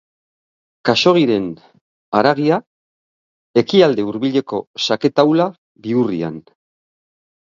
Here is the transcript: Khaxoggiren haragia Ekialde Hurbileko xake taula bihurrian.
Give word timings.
Khaxoggiren 0.89 1.43
haragia 2.19 2.57
Ekialde 3.63 4.07
Hurbileko 4.07 4.61
xake 4.87 5.11
taula 5.21 5.47
bihurrian. 5.87 6.41